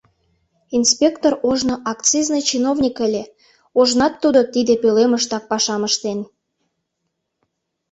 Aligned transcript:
Инспектор 0.77 1.33
ожно 1.49 1.75
акцизный 1.91 2.43
чиновник 2.49 2.95
ыле, 3.07 3.23
ожнат 3.79 4.13
тудо 4.23 4.39
тиде 4.53 4.73
пӧлемыштак 4.81 5.43
пашам 5.51 5.81
ыштен. 5.89 6.19